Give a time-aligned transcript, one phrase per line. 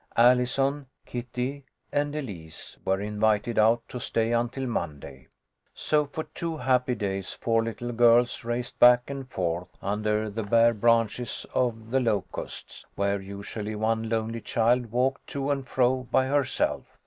[0.17, 5.27] Allison, Kitty, and Elise were invited out to stay until Monday.
[5.75, 10.73] So for two happy days four little girls raced back and forth under the bare
[10.73, 16.97] branches of the locusts, where usually one lonely child walked to and fro by herself.